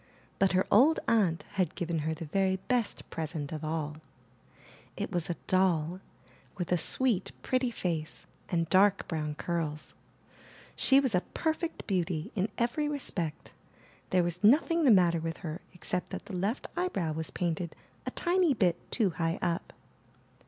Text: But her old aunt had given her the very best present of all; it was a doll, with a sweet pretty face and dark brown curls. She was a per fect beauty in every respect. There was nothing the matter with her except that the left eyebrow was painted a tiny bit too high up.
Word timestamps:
But 0.39 0.53
her 0.53 0.65
old 0.71 0.99
aunt 1.07 1.43
had 1.61 1.75
given 1.75 1.99
her 1.99 2.15
the 2.15 2.25
very 2.25 2.55
best 2.55 3.07
present 3.11 3.51
of 3.51 3.63
all; 3.63 3.97
it 4.97 5.11
was 5.11 5.29
a 5.29 5.35
doll, 5.45 5.99
with 6.57 6.71
a 6.71 6.75
sweet 6.79 7.31
pretty 7.43 7.69
face 7.69 8.25
and 8.49 8.67
dark 8.67 9.07
brown 9.07 9.35
curls. 9.35 9.93
She 10.75 10.99
was 10.99 11.13
a 11.13 11.21
per 11.21 11.53
fect 11.53 11.85
beauty 11.85 12.31
in 12.33 12.49
every 12.57 12.87
respect. 12.89 13.51
There 14.09 14.23
was 14.23 14.43
nothing 14.43 14.85
the 14.85 14.89
matter 14.91 15.19
with 15.19 15.37
her 15.45 15.61
except 15.71 16.09
that 16.09 16.25
the 16.25 16.35
left 16.35 16.67
eyebrow 16.75 17.13
was 17.13 17.29
painted 17.29 17.75
a 18.07 18.09
tiny 18.09 18.55
bit 18.55 18.77
too 18.91 19.11
high 19.11 19.37
up. 19.39 19.71